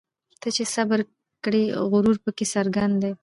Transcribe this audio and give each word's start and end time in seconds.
ته 0.41 0.47
چي 0.55 0.63
صبر 0.75 0.99
کړې 1.43 1.63
غرور 1.91 2.17
پکښي 2.23 2.45
څرګند 2.53 2.93
دی 3.03 3.11